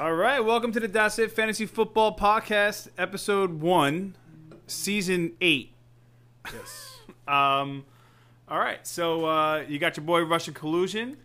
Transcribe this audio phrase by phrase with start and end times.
[0.00, 4.16] All right, welcome to the That's It Fantasy Football Podcast, Episode One,
[4.66, 5.74] Season Eight.
[6.50, 6.86] Yes.
[7.28, 7.84] Um,
[8.48, 11.18] all right, so uh, you got your boy Russian Collusion.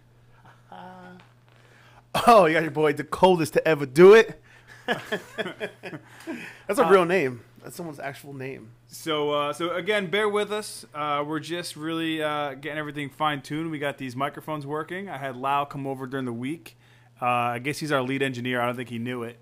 [0.72, 4.40] Oh, you got your boy, the coldest to ever do it.
[4.86, 7.42] That's a real name.
[7.64, 8.72] That's someone's actual name.
[8.88, 10.86] So, uh, so again, bear with us.
[10.94, 13.72] Uh, we're just really uh, getting everything fine tuned.
[13.72, 15.10] We got these microphones working.
[15.10, 16.78] I had Lau come over during the week.
[17.22, 18.60] Uh, I guess he's our lead engineer.
[18.62, 19.38] I don't think he knew it,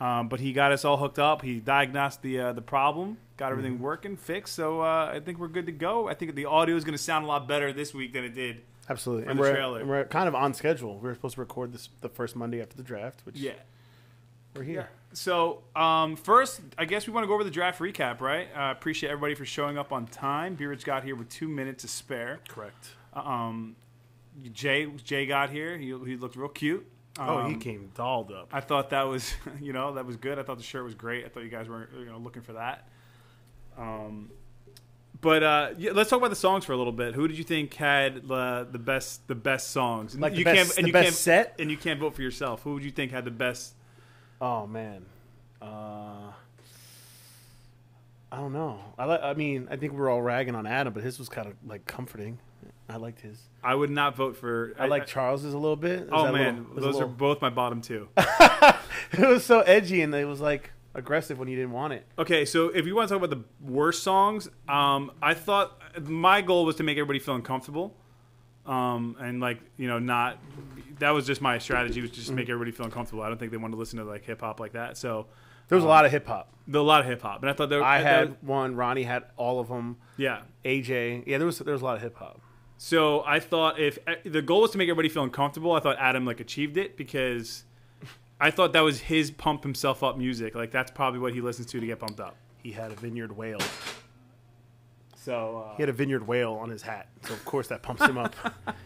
[0.00, 1.42] um, but he got us all hooked up.
[1.42, 4.54] He diagnosed the uh, the problem, got everything working, fixed.
[4.54, 6.08] So uh, I think we're good to go.
[6.08, 8.34] I think the audio is going to sound a lot better this week than it
[8.34, 8.62] did.
[8.90, 9.28] Absolutely.
[9.28, 9.80] And the we're, trailer.
[9.80, 10.96] and we're kind of on schedule.
[10.98, 13.52] We were supposed to record this the first Monday after the draft, which Yeah.
[14.56, 14.90] we're here.
[15.12, 18.48] So um, first, I guess we want to go over the draft recap, right?
[18.56, 20.56] Uh, appreciate everybody for showing up on time.
[20.56, 22.40] B Rich got here with two minutes to spare.
[22.48, 22.88] Correct.
[23.14, 23.76] Um,
[24.52, 25.78] Jay Jay got here.
[25.78, 26.84] He, he looked real cute.
[27.18, 28.48] Oh, he Um, came dolled up.
[28.52, 30.38] I thought that was, you know, that was good.
[30.38, 31.24] I thought the shirt was great.
[31.24, 32.88] I thought you guys were, you know, looking for that.
[33.78, 34.30] Um,
[35.20, 37.14] but uh, yeah, let's talk about the songs for a little bit.
[37.14, 40.18] Who did you think had the the best the best songs?
[40.18, 41.56] Like the you best- can't, and the you best can't, set?
[41.60, 42.62] and you can't vote for yourself.
[42.62, 43.74] Who would you think had the best?
[44.40, 45.06] Oh man.
[45.60, 46.32] Uh,
[48.32, 48.78] I don't know.
[48.98, 51.46] I li- I mean, I think we're all ragging on Adam, but his was kind
[51.46, 52.38] of like comforting.
[52.88, 53.38] I liked his.
[53.62, 54.74] I would not vote for.
[54.78, 56.00] I, like Charles's a little bit.
[56.00, 57.82] It was Oh that man, little- it was a those are little- both my bottom
[57.82, 58.08] two.
[58.16, 62.06] it was so edgy and it was like aggressive when you didn't want it.
[62.18, 66.40] Okay, so if you want to talk about the worst songs, um, I thought my
[66.40, 67.94] goal was to make everybody feel uncomfortable,
[68.66, 70.38] um, and like you know, not
[71.00, 72.36] that was just my strategy was just Mm.
[72.36, 73.22] make everybody feel uncomfortable.
[73.22, 74.96] I don't think they wanted to listen to like hip hop like that.
[74.96, 75.26] So
[75.68, 76.48] There was a lot of hip hop.
[76.72, 77.82] a lot of hip hop, and I thought there.
[77.82, 78.76] I had one.
[78.76, 79.96] Ronnie had all of them.
[80.16, 80.42] yeah.
[80.64, 82.40] AJ, yeah, there was there was a lot of hip hop.
[82.78, 85.96] So I thought if eh, the goal was to make everybody feel uncomfortable, I thought
[85.98, 87.64] Adam like achieved it because
[88.40, 90.54] I thought that was his pump himself up music.
[90.54, 92.36] Like that's probably what he listens to to get pumped up.
[92.58, 93.60] He had a vineyard whale.
[95.16, 98.02] So uh, He had a vineyard whale on his hat, so of course that pumps
[98.02, 98.34] him up.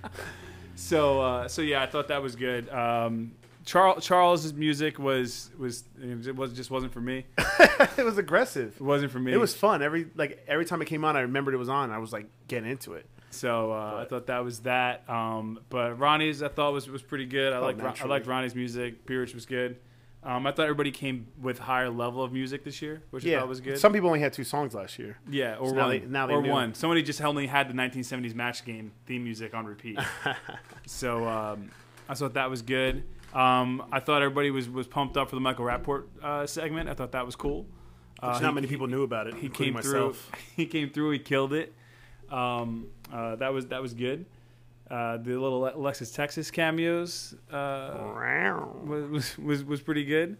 [0.78, 2.68] So uh, so yeah, I thought that was good.
[2.68, 3.32] Um,
[3.66, 7.26] Charles Charles's music was was it was just wasn't for me.
[7.98, 8.74] it was aggressive.
[8.76, 9.32] It wasn't for me.
[9.32, 9.82] It was fun.
[9.82, 11.90] Every like every time it came on, I remembered it was on.
[11.90, 13.06] I was like getting into it.
[13.30, 15.08] so uh, I thought that was that.
[15.10, 17.52] Um, but Ronnie's I thought was was pretty good.
[17.52, 19.04] I Oh, like I liked Ronnie's music.
[19.04, 19.76] B Rich was good.
[20.22, 23.38] Um, I thought everybody came with higher level of music this year, which I Yeah,
[23.40, 23.78] thought was good.
[23.78, 25.18] Some people only had two songs last year.
[25.30, 26.50] yeah, or so now one, they- now they or knew.
[26.50, 26.74] one.
[26.74, 29.98] Somebody just only had the 1970s match game theme music on repeat.
[30.86, 31.70] so um,
[32.08, 33.04] I thought that was good.
[33.36, 36.88] Um, I thought everybody was, was pumped up for the Michael Rapaport uh, segment.
[36.88, 37.66] I thought that was cool.
[38.22, 39.34] Uh, Which he- not many people knew about it.
[39.34, 40.30] he came myself.
[40.30, 40.38] through.
[40.56, 41.10] He came through.
[41.10, 41.74] He killed it.
[42.30, 44.24] Um, uh, that was that was good.
[44.90, 48.08] Uh, the little Alexis Texas cameos uh,
[48.84, 50.36] was, was was was pretty good.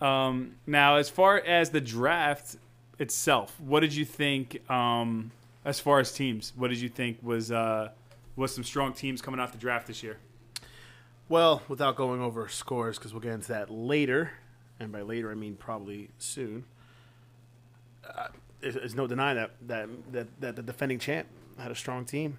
[0.00, 2.56] Um, now, as far as the draft
[2.98, 4.68] itself, what did you think?
[4.70, 5.30] Um,
[5.64, 7.90] as far as teams, what did you think was uh,
[8.36, 10.18] was some strong teams coming off the draft this year?
[11.28, 14.32] Well, without going over scores, because we'll get into that later,
[14.78, 16.64] and by later I mean probably soon.
[18.06, 18.28] Uh,
[18.60, 21.26] there's, there's no denying that, that that that the defending champ
[21.58, 22.38] had a strong team,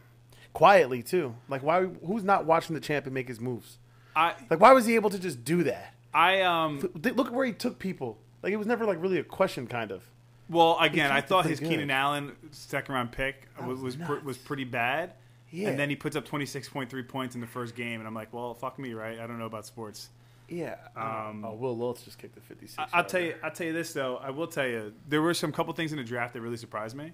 [0.54, 1.36] quietly too.
[1.50, 1.84] Like why?
[1.84, 3.78] Who's not watching the champ and make his moves?
[4.16, 5.94] I Like why was he able to just do that?
[6.14, 8.18] I um Look at where he took people.
[8.44, 10.04] Like it was never like really a question, kind of.
[10.48, 11.70] Well, again, I thought his good.
[11.70, 15.14] Keenan Allen second round pick That was was was, pr- was pretty bad.
[15.52, 15.70] Yeah.
[15.70, 18.54] And then he puts up 26.3 points in the first game, and I'm like, well,
[18.54, 19.20] fuck me, right?
[19.20, 20.10] I don't know about sports.
[20.50, 20.76] Yeah.
[20.96, 22.78] Um, oh, Wil Lutz just kicked the 56.
[22.78, 24.18] I- I'll tell you, I'll tell you this though.
[24.18, 26.96] I will tell you, there were some couple things in the draft that really surprised
[26.96, 27.14] me.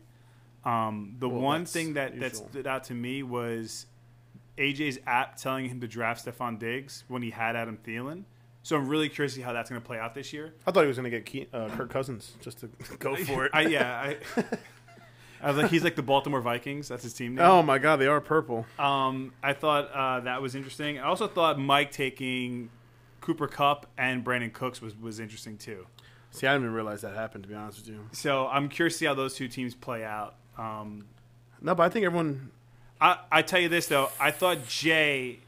[0.65, 3.85] Um, the Well, one thing that, that stood out to me was
[4.57, 8.23] AJ's app telling him to draft Stefon Diggs when he had Adam Thielen.
[8.63, 10.53] So I'm really curious to see how that's going to play out this year.
[10.67, 12.67] I thought he was going to get Ke- uh, Kirk Cousins just to
[12.99, 13.51] go for it.
[13.55, 14.43] I, yeah, I,
[15.41, 16.87] I was like, he's like the Baltimore Vikings.
[16.87, 17.45] That's his team name.
[17.45, 18.65] oh my God, they are purple.
[18.77, 20.99] Um, I thought uh, that was interesting.
[20.99, 22.69] I also thought Mike taking
[23.21, 25.87] Cooper Kupp and Brandin Cooks was, was interesting too.
[26.31, 27.43] See, I didn't even realize that happened.
[27.43, 28.07] To be honest with you.
[28.11, 30.35] So I'm curious to see how those two teams play out.
[30.57, 31.05] Um,
[31.61, 32.51] No, but I think everyone.
[32.99, 35.39] I, I tell you this though, I thought Jay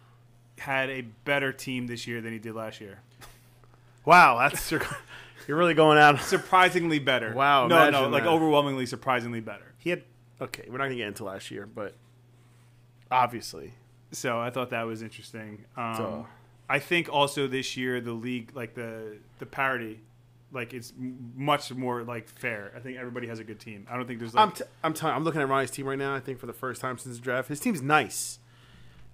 [0.58, 3.00] had a better team this year than he did last year.
[4.06, 4.82] Wow, that's you're,
[5.48, 6.20] really going out.
[6.20, 7.34] Surprisingly better.
[7.34, 9.73] Wow, No, no, imagine like overwhelmingly surprisingly better.
[9.84, 10.04] He had.
[10.42, 11.96] Okay, we're not gonna get into last year, but
[13.12, 13.74] obviously,
[14.12, 15.66] So I thought that was interesting.
[15.76, 16.28] Um, So-
[16.70, 20.00] I think also this year the league, like the the parity,
[20.52, 22.72] like it's much more like fair.
[22.76, 23.86] I think everybody has a good team.
[23.90, 25.16] I don't think there's like I'm t- I'm telling.
[25.16, 26.16] I'm looking at Ronnie's team right now.
[26.16, 28.40] I think for the first time since the draft, his team's nice.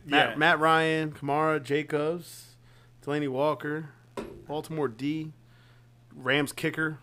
[0.06, 0.36] Matt, Yeah.
[0.36, 2.56] Matt Ryan, Kamara, Jacobs,
[3.04, 3.90] Delanie Walker.
[4.48, 5.32] Baltimore D,
[6.16, 7.00] Rams kicker.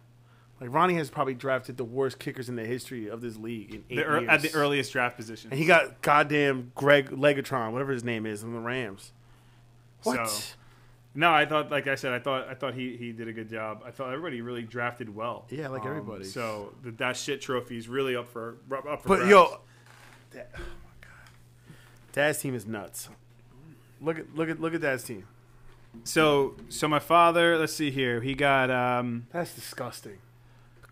[0.61, 3.85] Like Ronnie has probably drafted the worst kickers in the history of this league in
[3.91, 4.29] eight The ear- years.
[4.31, 5.50] at the earliest draft position.
[5.50, 9.12] and he got goddamn Greg Legatron, whatever his name is, in the Rams.
[10.03, 10.29] What?
[10.31, 10.55] So-
[11.14, 13.49] No, I thought, like I said, I thought I thought he, he did a good
[13.50, 13.82] job.
[13.87, 15.47] I thought everybody really drafted well.
[15.50, 16.25] Yeah, like everybody.
[16.25, 19.31] So the, that shit trophy is really up for up for But grabs.
[19.31, 19.61] yo,
[20.32, 21.73] Dad, oh my god,
[22.12, 23.09] Dad's team is nuts.
[24.00, 25.26] Look at look at look at Dad's team.
[26.05, 28.20] So so my father, let's see here.
[28.20, 30.19] He got um, That's disgusting.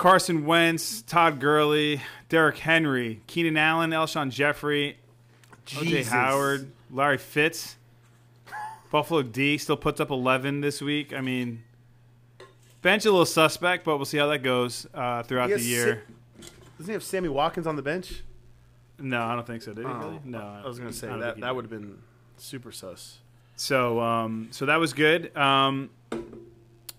[0.04, 1.98] Carson Wentz, Todd Gurley,
[2.28, 4.98] Derrick Henry, Keenan Allen, Alshon Jeffery,
[5.68, 7.76] OJ Howard, Larry Fitz.
[8.90, 11.14] Buffalo D still puts up 11 this week.
[11.14, 11.62] I mean,
[12.82, 16.02] bench a little suspect, but we'll see how that goes uh, throughout the year.
[16.76, 18.24] Doesn't he have Sammy Watkins on the bench?
[18.98, 19.72] no, I don't think so.
[19.72, 19.90] Did he?
[19.90, 20.20] Oh?
[20.22, 21.96] No, I was gonna say that that would have been
[22.36, 23.20] super sus.
[23.56, 25.34] So, um, so that was good.
[25.34, 25.88] Um,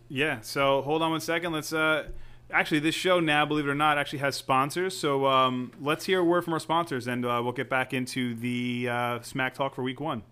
[0.10, 0.42] yeah.
[0.42, 1.54] So hold on one second.
[1.54, 1.72] Let's.
[1.72, 2.08] Uh,
[2.56, 4.98] actually, this show now, believe it or not, actually has sponsors.
[4.98, 8.34] So um, let's hear a word from our sponsors, and uh, we'll get back into
[8.36, 10.24] the uh, Smack Talk for Week One.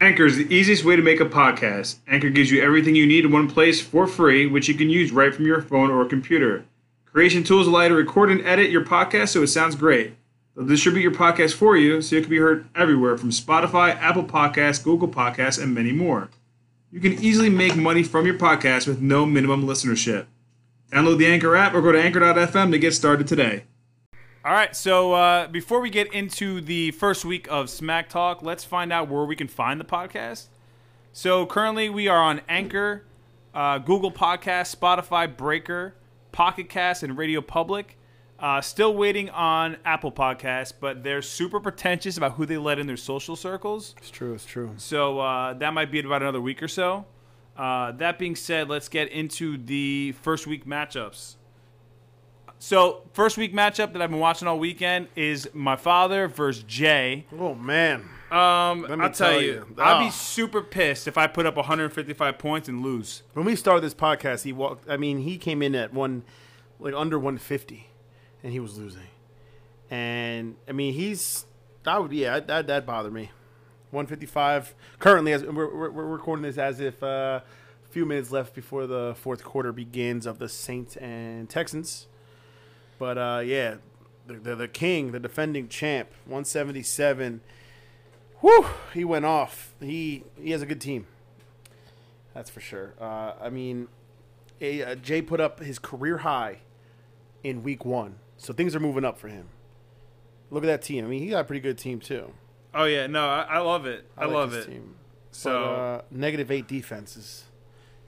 [0.00, 1.96] Anchor is the easiest way to make a podcast.
[2.06, 5.10] Anchor gives you everything you need in one place for free, which you can use
[5.10, 6.66] right from your phone or computer.
[7.06, 10.14] Creation tools allow you to record and edit your podcast so it sounds great.
[10.54, 14.24] They'll distribute your podcast for you so it can be heard everywhere from Spotify, Apple
[14.24, 16.28] Podcasts, Google Podcasts, and many more.
[16.96, 20.24] You can easily make money from your podcast with no minimum listenership.
[20.90, 23.64] Download the Anchor app or go to anchor.fm to get started today.
[24.42, 28.64] All right, so uh, before we get into the first week of Smack Talk, let's
[28.64, 30.46] find out where we can find the podcast.
[31.12, 33.04] So currently we are on Anchor,
[33.52, 35.96] uh, Google Podcast, Spotify, Breaker,
[36.32, 37.95] Pocket Cast, and Radio Public.
[38.38, 42.86] Uh, still waiting on Apple Podcasts, but they're super pretentious about who they let in
[42.86, 43.94] their social circles.
[43.96, 44.34] It's true.
[44.34, 44.72] It's true.
[44.76, 47.06] So uh, that might be in about another week or so.
[47.56, 51.36] Uh, that being said, let's get into the first week matchups.
[52.58, 57.26] So, first week matchup that I've been watching all weekend is my father versus Jay.
[57.38, 58.08] Oh man.
[58.30, 59.66] Um, Let me I'll tell, tell you, you.
[59.78, 60.10] I'd be Ah.
[60.10, 63.22] super pissed if I put up 155 points and lose.
[63.34, 64.88] When we started this podcast, he walked.
[64.90, 66.24] I mean, he came in at one,
[66.80, 67.88] like under 150,
[68.46, 69.08] and he was losing.
[69.90, 71.46] And I mean, he's
[71.82, 73.32] that would yeah that that bothered me.
[73.90, 78.86] 155 currently as we're, we're, recording this as if uh, a few minutes left before
[78.86, 82.06] the fourth quarter begins of the Saints and Texans.
[83.00, 83.76] But uh, yeah,
[84.28, 87.40] the, the king, the defending champ, 177.
[88.42, 89.74] Whew, he went off.
[89.80, 91.08] He he has a good team.
[92.32, 92.94] That's for sure.
[93.00, 93.88] Uh, I mean,
[94.60, 96.60] a, uh, Jay put up his career high
[97.46, 99.48] in week one, so things are moving up for him.
[100.50, 101.04] Look at that team.
[101.04, 102.32] I mean, he got a pretty good team too.
[102.74, 104.04] Oh yeah, no, I, I love it.
[104.18, 104.66] I, like love it.
[104.66, 104.96] Team.
[105.30, 107.44] So But, uh, negative eight defenses.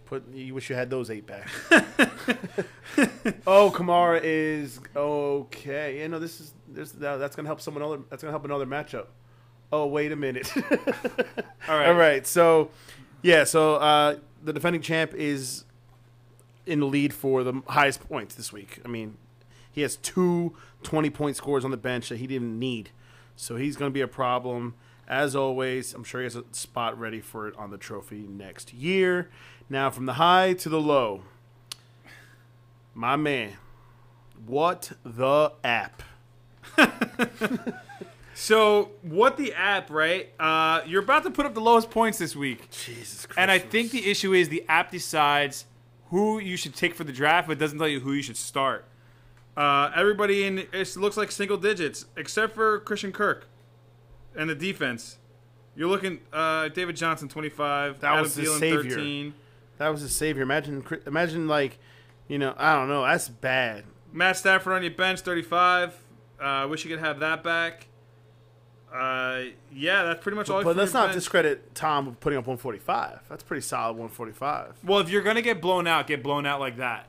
[0.07, 1.49] Put you wish you had those eight back.
[3.47, 6.01] oh, Kamara is okay.
[6.01, 8.01] Yeah, no, this is this that's gonna help someone other.
[8.11, 9.07] That's gonna help another matchup.
[9.71, 10.51] Oh, wait a minute.
[10.57, 12.27] all right, All right.
[12.27, 12.71] So,
[13.23, 13.45] yeah.
[13.45, 15.65] So uh, the defending champ is
[16.67, 18.81] in the lead for the highest points this week.
[18.85, 19.19] I mean,
[19.71, 22.91] he has two 20 point scores on the bench that he didn't need.
[23.37, 24.75] So he's going to be a problem.
[25.07, 28.75] As always, I'm sure he has a spot ready for it on the trophy next
[28.75, 29.31] year.
[29.71, 31.23] Now, from the high to the low,
[32.95, 33.55] my man,
[34.45, 36.03] what the app?
[38.39, 40.33] So what the app, right?
[40.39, 42.71] Uh, you're about to put up the lowest points this week.
[42.71, 43.37] Jesus Christ.
[43.37, 45.65] And I think the issue is the app decides
[46.11, 48.85] who you should take for the draft, but doesn't tell you who you should start.
[49.59, 53.49] Uh, everybody in it looks like single digits, except for Christian Kirk
[54.37, 55.19] and the defense.
[55.75, 57.99] You're looking uh, David Johnson, 25.
[57.99, 58.91] That Adam was his Thielen, savior.
[58.91, 59.35] 13.
[59.79, 60.45] That was his savior.
[60.45, 61.81] Imagine, imagine like,
[62.29, 63.03] you know, I don't know.
[63.03, 63.83] That's bad.
[64.13, 65.97] Matt Stafford on your bench, 35.
[66.41, 67.89] Uh, wish you could have that back.
[68.95, 70.63] Uh, yeah, that's pretty much all.
[70.63, 71.17] But from let's not bench.
[71.17, 73.23] discredit Tom putting up 145.
[73.29, 74.85] That's pretty solid 145.
[74.85, 77.09] Well, if you're gonna get blown out, get blown out like that.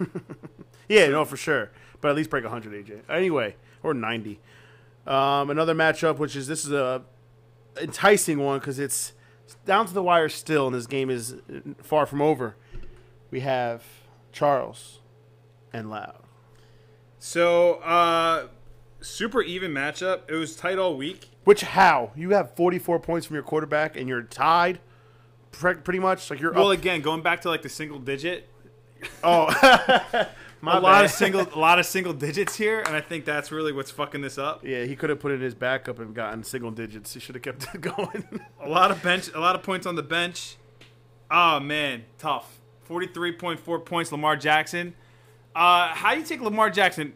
[0.88, 1.70] Yeah, no, for sure.
[2.00, 3.00] But at least break 100, AJ.
[3.08, 4.40] Anyway, or 90.
[5.06, 7.02] Um, another matchup, which is this is a
[7.80, 9.12] enticing one because it's
[9.66, 11.36] down to the wire still, and this game is
[11.82, 12.56] far from over.
[13.30, 13.82] We have
[14.32, 15.00] Charles
[15.72, 16.20] and Loud.
[17.18, 18.48] So, uh,
[19.00, 20.20] super even matchup.
[20.30, 21.30] It was tight all week.
[21.44, 24.80] Which how you have 44 points from your quarterback and you're tied,
[25.52, 26.78] pre- pretty much like you're Well, up.
[26.78, 28.48] again, going back to like the single digit,
[29.22, 29.48] Oh,
[30.64, 33.52] my a lot of single, a lot of single digits here, and I think that's
[33.52, 34.64] really what's fucking this up.
[34.64, 37.12] Yeah, he could have put in his backup and gotten single digits.
[37.12, 38.24] He should have kept it going.
[38.60, 40.56] A lot of bench, a lot of points on the bench.
[41.30, 42.60] Oh man, tough.
[42.84, 44.10] Forty-three point four points.
[44.10, 44.94] Lamar Jackson.
[45.54, 47.12] Uh, how do you take Lamar Jackson?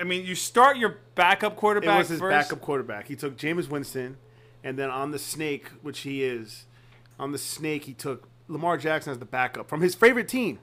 [0.00, 1.94] I mean, you start your backup quarterback.
[1.94, 2.30] It was his first.
[2.30, 3.08] backup quarterback.
[3.08, 4.16] He took Jameis Winston,
[4.64, 6.64] and then on the snake, which he is,
[7.18, 10.58] on the snake he took Lamar Jackson as the backup from his favorite team,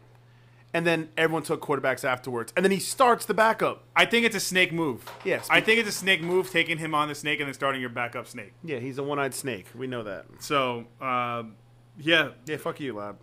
[0.76, 3.84] and then everyone took quarterbacks afterwards, and then he starts the backup.
[3.96, 5.06] I think it's a snake move.
[5.24, 5.48] Yes.
[5.50, 7.90] I think it's a snake move, taking him on the snake and then starting your
[7.90, 8.52] backup snake.
[8.64, 9.68] Yeah, he's a one-eyed snake.
[9.74, 10.26] We know that.
[10.40, 11.56] So, um,
[11.98, 13.18] yeah, Yeah, fuck you, Lab.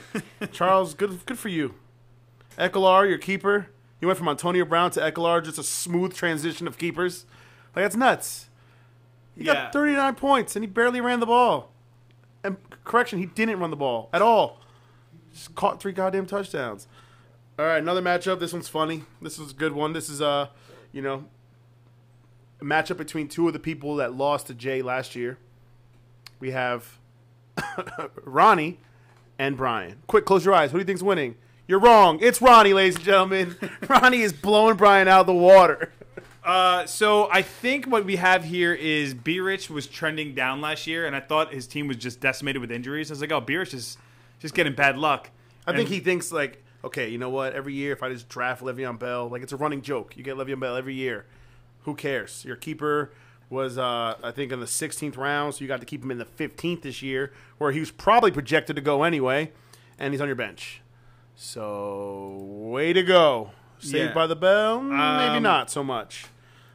[0.52, 1.74] Charles, good good for you.
[2.58, 3.68] Ekeler, your keeper.
[4.00, 7.24] You went from Antonio Brown to Ekeler, just a smooth transition of keepers.
[7.74, 8.48] Like that's nuts.
[9.36, 9.54] He Yeah.
[9.54, 11.70] got 39 points and he barely ran the ball.
[12.42, 14.60] And correction, he didn't run the ball at all.
[15.36, 16.86] Just caught three goddamn touchdowns.
[17.58, 18.40] All right, another matchup.
[18.40, 19.04] This one's funny.
[19.20, 19.92] This is a good one.
[19.92, 20.48] This is uh,
[20.92, 21.26] you know,
[22.60, 25.36] a matchup between two of the people that lost to Jay last year.
[26.40, 26.98] We have
[28.24, 28.78] Ronnie
[29.38, 29.98] and Brian.
[30.06, 30.70] Quick, close your eyes.
[30.70, 31.36] Who do you think's winning?
[31.68, 32.18] You're wrong.
[32.22, 33.56] It's Ronnie, ladies and gentlemen.
[33.88, 35.92] Ronnie is blowing Brian out of the water.
[36.42, 40.86] Uh, so I think what we have here is B Rich was trending down last
[40.86, 43.10] year, and I thought his team was just decimated with injuries.
[43.10, 43.98] I was like, oh, B Rich is
[44.40, 45.30] just getting bad luck.
[45.66, 47.52] I think he thinks like, okay, you know what?
[47.54, 50.16] Every year, if I just draft Le'Veon Bell, like it's a running joke.
[50.16, 51.26] You get Le'Veon Bell every year.
[51.82, 52.44] Who cares?
[52.44, 53.12] Your keeper
[53.50, 56.18] was, uh, I think, in the 16th round, so you got to keep him in
[56.18, 59.52] the 15th this year, where he was probably projected to go anyway,
[59.98, 60.80] and he's on your bench.
[61.36, 63.50] So, way to go.
[63.78, 64.12] Saved Yeah.
[64.14, 64.80] by the bell?
[64.82, 64.96] Maybe
[65.36, 66.26] Um, not so much.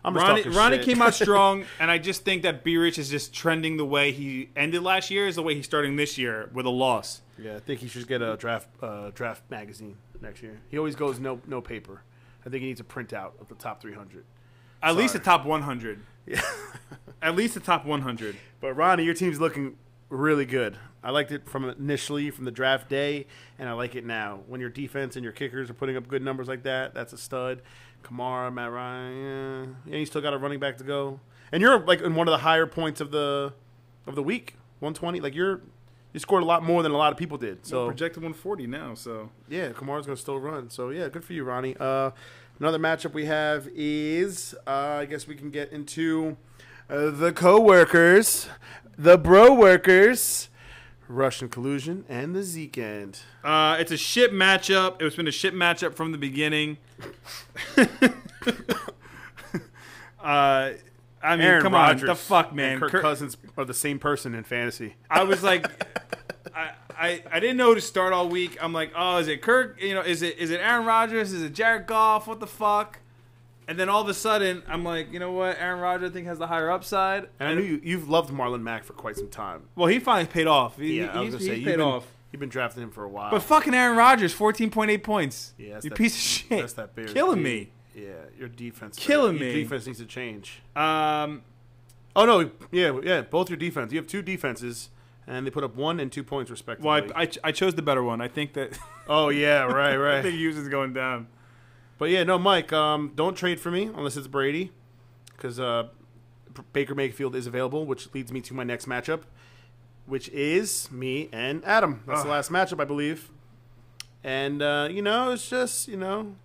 [0.04, 0.86] I'm just Ronnie, talking Ronnie shit.
[0.86, 4.12] came out strong, and I just think that B Rich is just trending the way
[4.12, 7.22] he ended last year is the way he's starting this year with a loss.
[7.42, 10.60] Yeah, I think he should get a draft uh, draft magazine next year.
[10.70, 12.04] He always goes no no paper.
[12.46, 14.26] I think he needs a printout of the top 300.
[14.84, 16.00] At least the top 100.
[16.26, 16.42] Yeah.
[17.22, 18.36] At least the top 100.
[18.60, 19.78] But Ronnie, your team's looking
[20.10, 20.78] really good.
[21.04, 23.26] I liked it from initially from the draft day,
[23.58, 24.42] and I like it now.
[24.48, 27.18] When your defense and your kickers are putting up good numbers like that, that's a
[27.18, 27.62] stud.
[28.04, 30.00] Kamara, Matt Ryan, yeah, yeah.
[30.00, 31.20] You still got a running back to go,
[31.52, 33.54] and you're like in one of the higher points of the
[34.06, 35.20] of the week, 120.
[35.20, 35.62] Like you're
[36.14, 37.66] you scored a lot more than a lot of people did.
[37.66, 39.30] So projected 140 now, so.
[39.50, 40.70] yeah, Kamara's going to still run.
[40.70, 41.76] So yeah, good for you, Ronnie.
[41.80, 42.12] Uh,
[42.60, 46.38] another matchup we have is uh, I guess we can get into
[46.90, 48.48] uh, the co-workers,
[48.98, 50.50] the bro workers,
[51.08, 53.20] Russian collusion, and the Zeke end.
[53.44, 55.02] Uh, it's a shit matchup.
[55.02, 56.78] It's been a shit matchup from the beginning.
[61.24, 62.80] I mean, Aaron come Rodgers on, the fuck, man.
[62.80, 64.96] Kirk Kirk- Cousins are the same person in fantasy.
[65.10, 65.66] I was like,
[66.56, 68.58] I, I, I didn't know who to start all week.
[68.62, 69.82] I'm like, oh, is it Kirk?
[69.82, 71.32] You know, is it is it Aaron Rodgers?
[71.34, 72.28] Is it Jared Goff?
[72.28, 73.00] What the fuck?
[73.68, 75.56] And then all of a sudden, I'm like, you know what?
[75.60, 77.30] Aaron Rodgers, I think, has the higher upside.
[77.40, 79.62] And I knew you, you've loved Marlon Mack for quite some time.
[79.76, 80.78] Well, he finally paid off.
[80.78, 82.06] He, Yeah, I was gonna say he's paid been, off.
[82.34, 83.32] you've been drafting him for a while.
[83.32, 85.54] But fucking Aaron Rodgers, 14.8 points.
[85.58, 86.50] yeah, you that- piece of shit.
[86.60, 87.44] That's that Bears Killing team.
[87.44, 87.70] me.
[87.96, 89.54] Yeah, your defense Killing your me.
[89.54, 90.62] Defense needs to change.
[90.76, 91.44] Um,
[92.16, 93.92] Oh no, yeah, yeah, both your defense.
[93.94, 94.90] You have two defenses,
[95.28, 96.88] and they put up one and two points respectively.
[96.88, 98.20] well, I, I, I chose the better one.
[98.22, 100.18] I think that oh yeah, right, right.
[100.18, 101.28] I think Hughes is going down.
[101.98, 104.72] but yeah, no, Mike, um, don't trade for me unless it's Brady,
[105.38, 105.88] because uh,
[106.74, 109.22] Baker Mayfield is available, which leads me to my next matchup,
[110.06, 112.04] which is me and Adam.
[112.06, 113.30] That's the last matchup, I believe.
[114.22, 116.36] And uh, you know, it's just you know,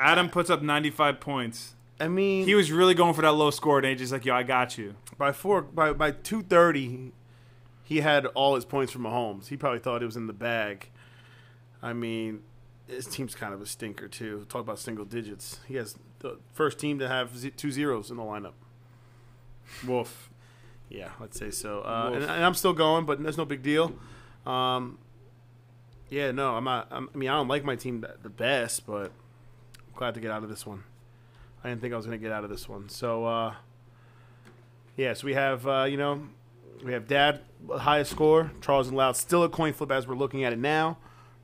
[0.00, 1.74] Adam puts up 95 points.
[2.00, 4.34] I mean, He was really going for that low score, and he's just like, yo,
[4.34, 4.94] I got you.
[5.18, 7.12] by four by by two thirty,
[7.84, 9.48] he had all his points from Mahomes.
[9.48, 10.88] He probably thought it was in the bag.
[11.82, 12.40] I mean,
[12.88, 14.46] his team's kind of a stinker too.
[14.48, 15.60] Talk about single digits.
[15.68, 18.52] He has the first team to have z- two zeros in the lineup.
[19.86, 20.30] Wolf.
[20.88, 21.80] Yeah, let's say so.
[21.82, 23.92] Uh, and, and I'm still going, but there's no big deal.
[24.46, 24.98] Um,
[26.08, 26.88] yeah, no, I'm not.
[26.90, 29.12] I'm, I mean, I don't like my team the- best, but
[30.00, 30.82] glad to get out of this one.
[31.62, 32.88] I didn't think I was going to get out of this one.
[32.88, 33.54] So, uh,
[34.96, 36.22] yeah, so we have, uh, you know,
[36.82, 38.50] we have Dad, highest score.
[38.62, 40.96] Charles and Loud still a coin flip as we're looking at it now.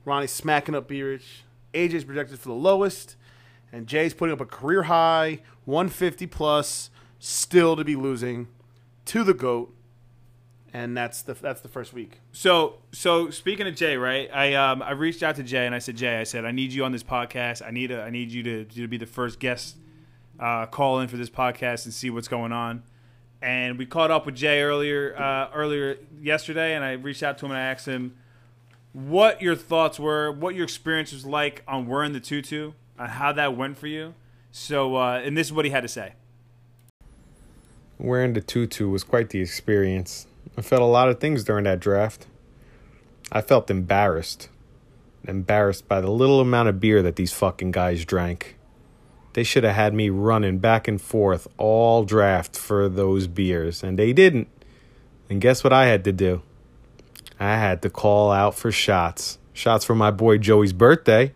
[0.05, 1.43] Ronnie's smacking up B Rich.
[1.75, 3.15] AJ's projected for the lowest.
[3.71, 8.47] And Jay's putting up a career high, 150 plus, still to be losing
[9.05, 9.71] to the GOAT.
[10.73, 12.19] And that's the that's the first week.
[12.33, 14.29] So, so speaking of Jay, right?
[14.33, 16.73] I um I reached out to Jay and I said, Jay, I said I need
[16.73, 17.65] you on this podcast.
[17.65, 19.77] I need a, I need you to to be the first guest,
[20.39, 22.83] uh, call in for this podcast and see what's going on.
[23.41, 27.45] And we caught up with Jay earlier uh, earlier yesterday, and I reached out to
[27.45, 28.17] him and I asked him
[28.93, 33.31] what your thoughts were, what your experience was like on wearing the tutu, on how
[33.31, 34.15] that went for you.
[34.51, 36.13] So, uh, and this is what he had to say.
[37.99, 40.27] Wearing the tutu was quite the experience.
[40.57, 42.25] I felt a lot of things during that draft.
[43.31, 44.49] I felt embarrassed.
[45.27, 48.57] Embarrassed by the little amount of beer that these fucking guys drank.
[49.33, 53.99] They should have had me running back and forth all draft for those beers, and
[53.99, 54.47] they didn't.
[55.29, 56.41] And guess what I had to do?
[57.39, 59.37] I had to call out for shots.
[59.53, 61.33] Shots for my boy Joey's birthday.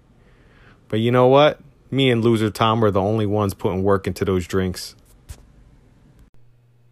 [0.88, 1.60] But you know what?
[1.92, 4.96] Me and loser Tom were the only ones putting work into those drinks.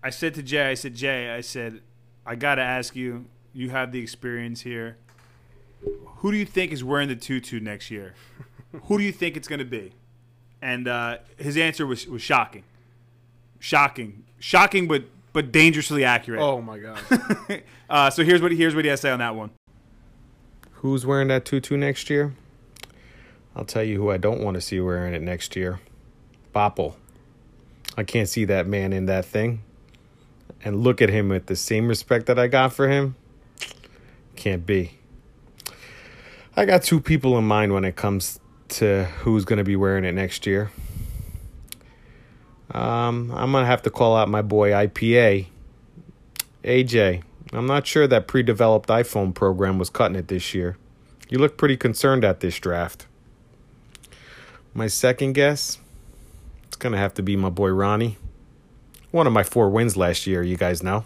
[0.03, 1.81] I said to Jay, I said, Jay, I said,
[2.26, 4.98] I got to ask you, you have the experience here.
[6.18, 8.14] Who do you think is wearing the tutu next year?
[8.84, 9.94] Who do you think it's going to be?
[10.62, 12.64] And uh, his answer was, was shocking.
[13.60, 14.26] Shocking.
[14.40, 16.42] Shocking, but but dangerously accurate.
[16.42, 17.00] Oh my god.
[17.90, 19.52] uh, so here's what here's what he has to say on that one.
[20.74, 22.34] Who's wearing that tutu next year?
[23.56, 25.80] I'll tell you who I don't want to see wearing it next year.
[26.54, 26.96] Bopple.
[27.98, 29.62] I can't see that man in that thing.
[30.63, 33.16] And look at him with the same respect that I got for him.
[34.36, 35.00] Can't be.
[36.56, 38.39] I got two people in mind when it comes
[38.70, 40.72] to who's going to be wearing it next year.
[42.72, 45.48] Um, I'm going to have to call out my boy IPA.
[46.63, 47.24] AJ,
[47.54, 50.78] I'm not sure that pre developed iPhone program was cutting it this year.
[51.30, 53.08] You look pretty concerned at this draft.
[54.74, 55.80] My second guess,
[56.68, 58.18] it's going to have to be my boy Ronnie.
[59.12, 61.06] One of my four wins last year, you guys know.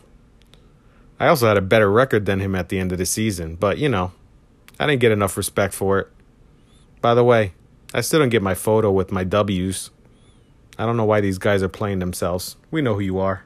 [1.19, 3.77] I also had a better record than him at the end of the season, but
[3.77, 4.11] you know,
[4.79, 6.07] I didn't get enough respect for it.
[7.01, 7.53] By the way,
[7.93, 9.89] I still don't get my photo with my W's.
[10.77, 12.57] I don't know why these guys are playing themselves.
[12.71, 13.43] We know who you are.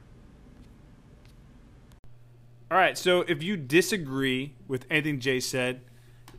[2.71, 2.97] All right.
[2.97, 5.81] So if you disagree with anything Jay said,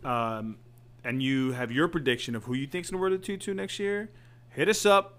[0.05, 0.57] um,
[1.05, 4.11] and you have your prediction of who you think's gonna wear the tutu next year,
[4.51, 5.18] hit us up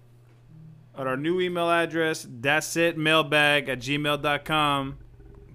[0.98, 2.28] at our new email address.
[2.30, 2.98] That's it.
[2.98, 4.98] Mailbag at gmail.com.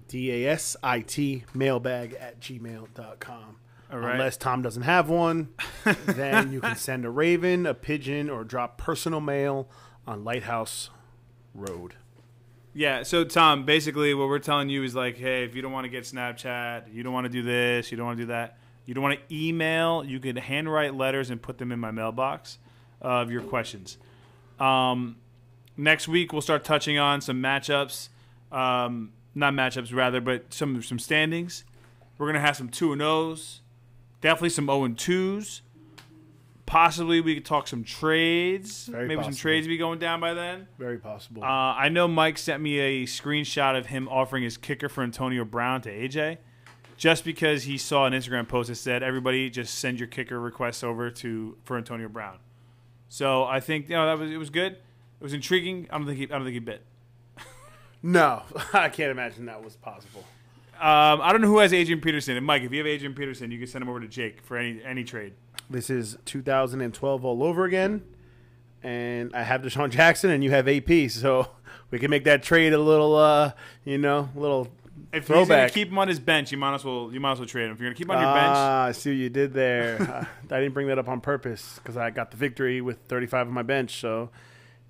[0.07, 3.57] D A S I T mailbag at gmail.com.
[3.91, 4.13] All right.
[4.13, 5.49] Unless Tom doesn't have one,
[6.05, 9.69] then you can send a raven, a pigeon, or drop personal mail
[10.07, 10.89] on Lighthouse
[11.53, 11.95] Road.
[12.73, 15.85] Yeah, so Tom, basically what we're telling you is like, hey, if you don't want
[15.85, 18.57] to get Snapchat, you don't want to do this, you don't want to do that,
[18.85, 22.57] you don't want to email, you can handwrite letters and put them in my mailbox
[22.99, 23.97] of your questions.
[24.59, 25.15] Um,
[25.77, 28.09] next week we'll start touching on some matchups,
[28.51, 31.63] um, not matchups rather, but some some standings.
[32.17, 33.61] We're gonna have some two and O's,
[34.21, 35.61] definitely some O and twos.
[36.65, 38.87] Possibly we could talk some trades.
[38.87, 40.67] Very Maybe some trades be going down by then.
[40.79, 41.43] Very possible.
[41.43, 45.45] Uh, I know Mike sent me a screenshot of him offering his kicker for Antonio
[45.45, 46.39] Brown to AJ,
[46.97, 50.83] just because he saw an Instagram post that said, "Everybody, just send your kicker requests
[50.83, 52.39] over to for Antonio Brown."
[53.09, 54.77] So I think you know that was it was good.
[55.25, 55.87] It was intriguing.
[55.89, 56.85] I don't think he, I don't think he bit.
[58.03, 60.23] no, I can't imagine that was possible.
[60.75, 62.37] Um, I don't know who has Adrian Peterson.
[62.37, 64.55] And Mike, if you have Adrian Peterson, you can send him over to Jake for
[64.55, 65.33] any any trade.
[65.67, 68.03] This is 2012 all over again.
[68.83, 71.09] And I have DeSean Jackson and you have AP.
[71.09, 71.47] So
[71.89, 74.67] we can make that trade a little, uh, you know, a little
[75.11, 77.39] If he's gonna keep him on his bench, you might as well you might as
[77.39, 77.71] well trade him.
[77.71, 80.27] If you're gonna keep him on your bench, Ah, I see what you did there.
[80.51, 83.53] I didn't bring that up on purpose because I got the victory with 35 on
[83.55, 83.99] my bench.
[83.99, 84.29] So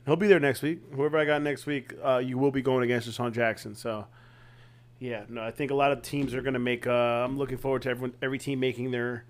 [0.06, 0.80] he'll be there next week.
[0.94, 3.76] Whoever I got next week, uh, you will be going against DeSean Jackson.
[3.76, 4.08] So
[5.00, 6.88] yeah, no, I think a lot of teams are going to make.
[6.88, 9.26] Uh, I'm looking forward to everyone, every team making their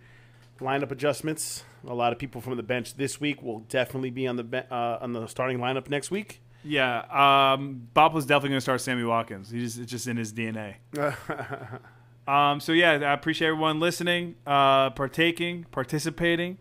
[0.59, 1.63] lineup adjustments.
[1.88, 4.57] A lot of people from the bench this week will definitely be on the be-
[4.71, 6.41] uh, on the starting lineup next week.
[6.63, 9.51] yeah, um, Bob was definitely gonna start Sammy Watkins.
[9.51, 10.75] He's just it's just in his DNA.
[12.27, 16.57] Um, so yeah, I appreciate everyone listening, uh, partaking, participating,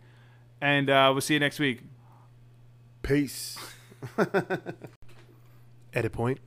[0.61, 1.81] and uh, we'll see you next week.
[3.03, 3.57] Peace.
[5.95, 6.38] Edit point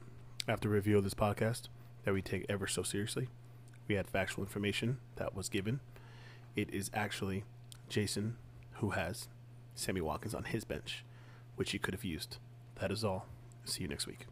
[0.48, 1.63] after review of this podcast
[2.04, 3.28] that we take ever so seriously.
[3.88, 5.80] We had factual information that was given.
[6.56, 7.43] It is actually
[7.89, 8.38] Jason
[8.74, 9.28] who has
[9.76, 11.04] Sammy Watkins on his bench,
[11.56, 12.38] which he could have used.
[12.80, 13.28] That is all.
[13.65, 14.28] See you next week.